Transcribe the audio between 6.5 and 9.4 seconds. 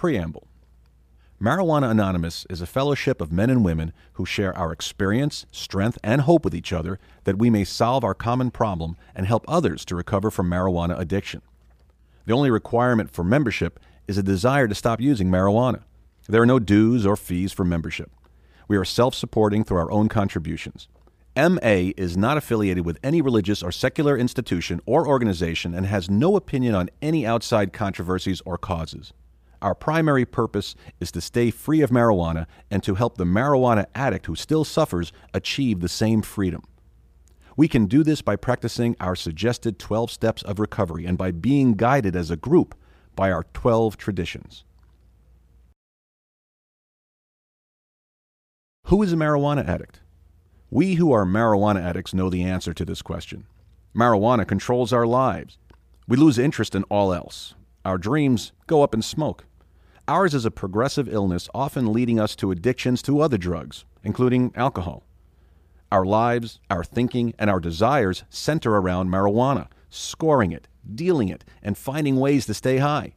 each other that we may solve our common problem and